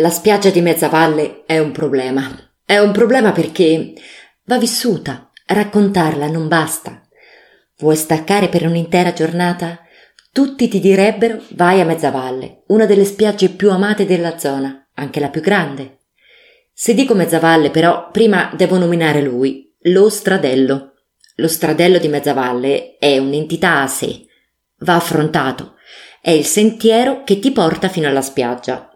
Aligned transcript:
La 0.00 0.10
spiaggia 0.10 0.50
di 0.50 0.60
Mezzavalle 0.60 1.42
è 1.44 1.58
un 1.58 1.72
problema. 1.72 2.30
È 2.64 2.78
un 2.78 2.92
problema 2.92 3.32
perché 3.32 3.94
va 4.44 4.56
vissuta, 4.56 5.32
raccontarla 5.44 6.28
non 6.28 6.46
basta. 6.46 7.02
Vuoi 7.78 7.96
staccare 7.96 8.48
per 8.48 8.64
un'intera 8.64 9.12
giornata? 9.12 9.80
Tutti 10.30 10.68
ti 10.68 10.78
direbbero 10.78 11.42
vai 11.54 11.80
a 11.80 11.84
Mezzavalle, 11.84 12.62
una 12.68 12.86
delle 12.86 13.04
spiagge 13.04 13.48
più 13.48 13.72
amate 13.72 14.06
della 14.06 14.38
zona, 14.38 14.88
anche 14.94 15.18
la 15.18 15.30
più 15.30 15.40
grande. 15.40 15.98
Se 16.72 16.94
dico 16.94 17.16
Mezzavalle, 17.16 17.70
però, 17.70 18.10
prima 18.12 18.52
devo 18.54 18.78
nominare 18.78 19.20
lui, 19.20 19.74
lo 19.80 20.08
Stradello. 20.10 20.92
Lo 21.34 21.48
Stradello 21.48 21.98
di 21.98 22.06
Mezzavalle 22.06 22.98
è 22.98 23.18
un'entità 23.18 23.80
a 23.80 23.88
sé. 23.88 24.26
Va 24.78 24.94
affrontato. 24.94 25.74
È 26.20 26.30
il 26.30 26.44
sentiero 26.44 27.24
che 27.24 27.40
ti 27.40 27.50
porta 27.50 27.88
fino 27.88 28.06
alla 28.06 28.22
spiaggia, 28.22 28.87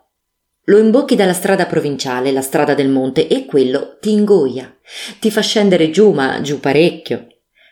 lo 0.65 0.79
imbocchi 0.79 1.17
dalla 1.17 1.33
strada 1.33 1.67
provinciale, 1.67 2.31
la 2.31 2.41
strada 2.41 2.75
del 2.75 2.89
monte, 2.89 3.27
e 3.27 3.47
quello 3.47 3.97
ti 4.01 4.13
ingoia. 4.13 4.75
Ti 5.19 5.31
fa 5.31 5.41
scendere 5.41 5.91
giù, 5.91 6.13
ma 6.13 6.41
giù 6.41 6.61
parecchio. 6.61 7.27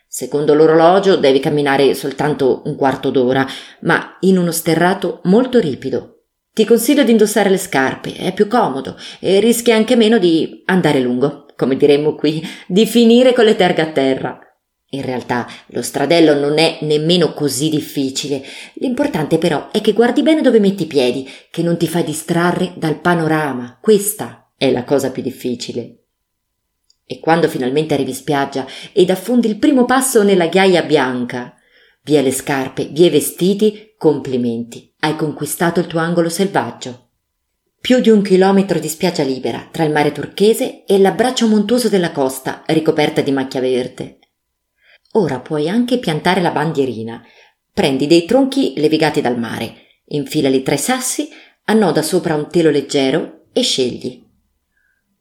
Secondo 0.09 0.55
l'orologio 0.55 1.17
devi 1.17 1.39
camminare 1.39 1.95
soltanto 1.95 2.63
un 2.65 2.75
quarto 2.75 3.11
d'ora, 3.11 3.47
ma 3.83 4.17
in 4.21 4.39
uno 4.39 4.51
sterrato 4.51 5.21
molto 5.25 5.61
ripido. 5.61 6.23
Ti 6.53 6.65
consiglio 6.65 7.05
di 7.05 7.13
indossare 7.13 7.49
le 7.49 7.59
scarpe, 7.59 8.15
è 8.15 8.35
più 8.35 8.49
comodo 8.49 8.97
e 9.21 9.39
rischi 9.39 9.71
anche 9.71 9.95
meno 9.95 10.19
di 10.19 10.63
andare 10.65 10.99
lungo, 10.99 11.47
come 11.55 11.77
diremmo 11.77 12.17
qui, 12.17 12.43
di 12.67 12.87
finire 12.87 13.33
con 13.33 13.45
le 13.45 13.55
terga 13.55 13.85
a 13.85 13.93
terra. 13.93 14.50
In 14.93 15.03
realtà 15.03 15.47
lo 15.69 15.83
stradello 15.83 16.35
non 16.35 16.59
è 16.59 16.79
nemmeno 16.83 17.33
così 17.33 17.69
difficile. 17.69 18.43
L'importante 18.75 19.39
però 19.39 19.71
è 19.71 19.81
che 19.81 19.93
guardi 19.93 20.23
bene 20.23 20.43
dove 20.43 20.59
metti 20.59 20.83
i 20.83 20.87
piedi, 20.87 21.29
che 21.51 21.63
non 21.63 21.77
ti 21.77 21.87
fai 21.87 22.03
distrarre 22.03 22.73
dal 22.77 22.99
panorama. 22.99 23.79
Questa 23.81 24.51
è 24.57 24.71
la 24.71 24.83
cosa 24.83 25.11
più 25.11 25.23
difficile. 25.23 25.97
E 27.07 27.21
quando 27.21 27.49
finalmente 27.49 27.95
arrivi 27.95 28.11
in 28.11 28.17
spiaggia 28.17 28.67
ed 28.93 29.11
affondi 29.11 29.49
il 29.49 29.59
primo 29.59 29.85
passo 29.85 30.25
nella 30.25 30.47
ghiaia 30.49 30.83
bianca, 30.83 31.55
via 32.03 32.21
le 32.21 32.33
scarpe, 32.33 32.87
via 32.87 33.07
i 33.07 33.11
vestiti, 33.11 33.95
complimenti. 33.97 34.93
Hai 34.99 35.15
conquistato 35.15 35.79
il 35.81 35.87
tuo 35.87 36.01
angolo 36.01 36.29
selvaggio. 36.29 37.11
Più 37.81 38.01
di 38.01 38.11
un 38.11 38.23
chilometro 38.23 38.79
di 38.79 38.89
spiaggia 38.89 39.23
libera 39.23 39.69
tra 39.71 39.85
il 39.85 39.93
mare 39.93 40.11
turchese 40.13 40.85
e 40.85 40.99
l'abbraccio 40.99 41.47
montuoso 41.47 41.89
della 41.89 42.11
costa 42.11 42.63
ricoperta 42.67 43.21
di 43.21 43.31
macchia 43.31 43.61
verde. 43.61 44.20
Ora 45.13 45.41
puoi 45.41 45.69
anche 45.69 45.99
piantare 45.99 46.41
la 46.41 46.51
bandierina. 46.51 47.23
Prendi 47.73 48.07
dei 48.07 48.25
tronchi 48.25 48.75
levigati 48.77 49.21
dal 49.21 49.39
mare, 49.39 50.03
infilali 50.07 50.63
tra 50.63 50.75
i 50.75 50.79
sassi, 50.79 51.29
annoda 51.65 52.03
sopra 52.03 52.35
un 52.35 52.49
telo 52.49 52.71
leggero 52.71 53.47
e 53.53 53.63
scegli. 53.63 54.23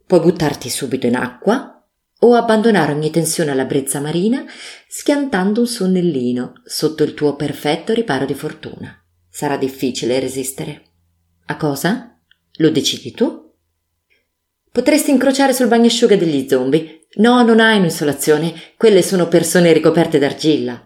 Puoi 0.05 0.19
buttarti 0.19 0.69
subito 0.69 1.07
in 1.07 1.15
acqua 1.15 1.87
o 2.21 2.33
abbandonare 2.33 2.91
ogni 2.91 3.11
tensione 3.11 3.51
alla 3.51 3.65
brezza 3.65 3.99
marina 4.01 4.43
schiantando 4.87 5.61
un 5.61 5.67
sonnellino 5.67 6.53
sotto 6.65 7.03
il 7.03 7.13
tuo 7.13 7.35
perfetto 7.35 7.93
riparo 7.93 8.25
di 8.25 8.33
fortuna. 8.33 8.93
Sarà 9.29 9.57
difficile 9.57 10.19
resistere. 10.19 10.83
A 11.45 11.55
cosa? 11.55 12.19
Lo 12.57 12.69
decidi 12.71 13.11
tu? 13.11 13.53
Potresti 14.71 15.11
incrociare 15.11 15.53
sul 15.53 15.67
bagnasciuga 15.67 16.15
degli 16.15 16.47
zombie, 16.47 16.98
No, 17.15 17.41
non 17.41 17.59
hai 17.59 17.79
un'isolazione, 17.79 18.53
quelle 18.77 19.01
sono 19.01 19.27
persone 19.27 19.73
ricoperte 19.73 20.19
d'argilla. 20.19 20.83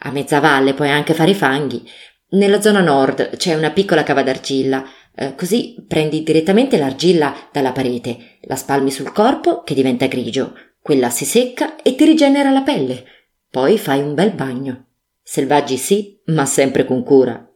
A 0.00 0.10
mezza 0.10 0.38
valle 0.38 0.74
puoi 0.74 0.90
anche 0.90 1.14
fare 1.14 1.30
i 1.30 1.34
fanghi. 1.34 1.82
Nella 2.30 2.60
zona 2.60 2.80
nord 2.80 3.36
c'è 3.36 3.54
una 3.54 3.70
piccola 3.70 4.02
cava 4.02 4.22
d'argilla, 4.22 4.84
eh, 5.14 5.34
così 5.34 5.76
prendi 5.86 6.22
direttamente 6.22 6.76
l'argilla 6.76 7.48
dalla 7.52 7.72
parete, 7.72 8.38
la 8.42 8.56
spalmi 8.56 8.90
sul 8.90 9.12
corpo 9.12 9.62
che 9.62 9.74
diventa 9.74 10.06
grigio, 10.06 10.54
quella 10.80 11.10
si 11.10 11.24
secca 11.24 11.76
e 11.76 11.94
ti 11.94 12.04
rigenera 12.04 12.50
la 12.50 12.62
pelle. 12.62 13.04
Poi 13.50 13.78
fai 13.78 14.00
un 14.00 14.14
bel 14.14 14.32
bagno. 14.32 14.86
Selvaggi 15.22 15.76
sì, 15.76 16.20
ma 16.26 16.44
sempre 16.44 16.84
con 16.84 17.02
cura. 17.02 17.48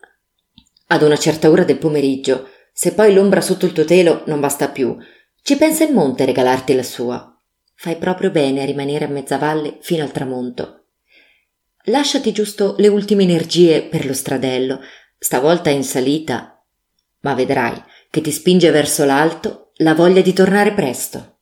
Ad 0.89 1.03
una 1.03 1.17
certa 1.17 1.51
ora 1.51 1.65
del 1.65 1.79
pomeriggio, 1.79 2.49
se 2.73 2.93
poi 2.93 3.13
l'ombra 3.13 3.41
sotto 3.41 3.67
il 3.67 3.73
tuo 3.73 3.85
telo 3.85 4.23
non 4.27 4.41
basta 4.41 4.69
più, 4.69 4.97
ci 5.43 5.57
pensa 5.57 5.85
il 5.85 5.93
monte 5.93 6.23
a 6.23 6.27
regalarti 6.27 6.75
la 6.75 6.83
sua. 6.83 7.36
Fai 7.77 7.97
proprio 7.97 8.31
bene 8.31 8.63
a 8.63 8.65
rimanere 8.65 9.05
a 9.05 9.09
mezzavalle 9.09 9.79
fino 9.81 10.03
al 10.03 10.11
tramonto. 10.11 10.87
Lasciati 11.85 12.33
giusto 12.33 12.75
le 12.79 12.89
ultime 12.89 13.23
energie 13.23 13.83
per 13.83 14.07
lo 14.07 14.15
stradello, 14.15 14.81
stavolta 15.19 15.71
in 15.71 15.85
salita, 15.85 16.65
ma 17.21 17.35
vedrai 17.35 17.81
che 18.11 18.21
ti 18.21 18.33
spinge 18.33 18.71
verso 18.71 19.05
l'alto 19.05 19.73
la 19.77 19.95
voglia 19.95 20.23
di 20.23 20.33
tornare 20.33 20.73
presto. 20.73 21.36